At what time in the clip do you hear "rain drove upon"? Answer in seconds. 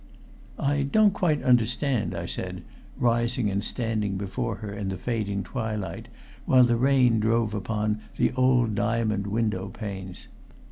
6.75-8.01